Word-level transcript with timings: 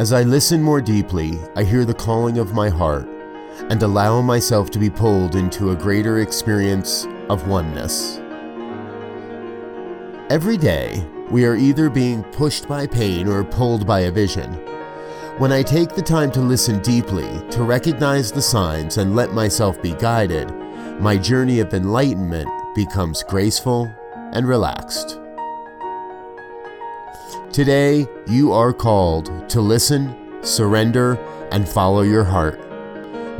As 0.00 0.14
I 0.14 0.22
listen 0.22 0.62
more 0.62 0.80
deeply, 0.80 1.38
I 1.56 1.62
hear 1.62 1.84
the 1.84 1.92
calling 1.92 2.38
of 2.38 2.54
my 2.54 2.70
heart 2.70 3.06
and 3.68 3.82
allow 3.82 4.22
myself 4.22 4.70
to 4.70 4.78
be 4.78 4.88
pulled 4.88 5.34
into 5.34 5.72
a 5.72 5.76
greater 5.76 6.20
experience 6.20 7.06
of 7.28 7.46
oneness. 7.46 8.16
Every 10.30 10.56
day, 10.56 11.06
we 11.30 11.44
are 11.44 11.54
either 11.54 11.90
being 11.90 12.22
pushed 12.32 12.66
by 12.66 12.86
pain 12.86 13.28
or 13.28 13.44
pulled 13.44 13.86
by 13.86 14.00
a 14.00 14.10
vision. 14.10 14.50
When 15.36 15.52
I 15.52 15.62
take 15.62 15.90
the 15.90 16.00
time 16.00 16.32
to 16.32 16.40
listen 16.40 16.80
deeply, 16.80 17.28
to 17.50 17.62
recognize 17.62 18.32
the 18.32 18.40
signs, 18.40 18.96
and 18.96 19.14
let 19.14 19.34
myself 19.34 19.82
be 19.82 19.92
guided, 19.92 20.50
my 20.98 21.18
journey 21.18 21.60
of 21.60 21.74
enlightenment 21.74 22.48
becomes 22.74 23.22
graceful 23.22 23.94
and 24.32 24.48
relaxed. 24.48 25.20
Today, 27.52 28.06
you 28.26 28.52
are 28.52 28.72
called 28.72 29.48
to 29.50 29.60
listen, 29.60 30.42
surrender, 30.42 31.14
and 31.52 31.68
follow 31.68 32.02
your 32.02 32.24
heart. 32.24 32.58